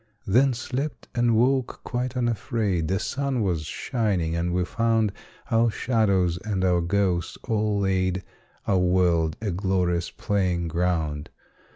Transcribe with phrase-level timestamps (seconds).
[0.25, 2.87] Then slept, and woke quite unafraid.
[2.87, 5.11] The sun was shining, and we found
[5.51, 8.23] Our shadows and our ghosts all laid,
[8.67, 11.29] Our world a glorious playing ground.